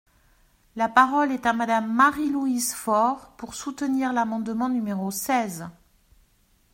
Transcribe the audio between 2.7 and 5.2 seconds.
Fort, pour soutenir l’amendement numéro